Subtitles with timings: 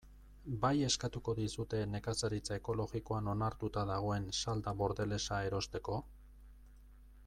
[0.61, 6.01] Bai eskatuko dizute nekazaritza ekologikoan onartuta dagoen salda bordelesa erosteko?